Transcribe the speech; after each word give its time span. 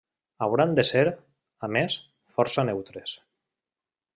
Hauran 0.45 0.71
de 0.79 0.85
ser, 0.89 1.03
a 1.67 1.69
més, 1.75 1.99
força 2.39 2.65
neutres. 2.71 3.17